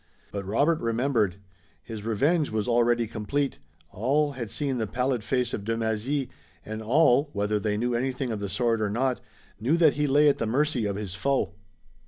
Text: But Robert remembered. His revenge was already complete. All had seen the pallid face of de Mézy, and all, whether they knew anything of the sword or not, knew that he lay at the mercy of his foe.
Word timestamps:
But 0.31 0.47
Robert 0.47 0.79
remembered. 0.79 1.35
His 1.83 2.03
revenge 2.03 2.49
was 2.49 2.67
already 2.67 3.05
complete. 3.05 3.59
All 3.91 4.31
had 4.31 4.49
seen 4.49 4.79
the 4.79 4.87
pallid 4.87 5.23
face 5.23 5.53
of 5.53 5.63
de 5.63 5.75
Mézy, 5.77 6.27
and 6.65 6.81
all, 6.81 7.29
whether 7.33 7.59
they 7.59 7.77
knew 7.77 7.93
anything 7.93 8.31
of 8.31 8.39
the 8.39 8.49
sword 8.49 8.81
or 8.81 8.89
not, 8.89 9.21
knew 9.59 9.77
that 9.77 9.93
he 9.93 10.07
lay 10.07 10.27
at 10.27 10.39
the 10.39 10.47
mercy 10.47 10.87
of 10.87 10.95
his 10.95 11.13
foe. 11.13 11.53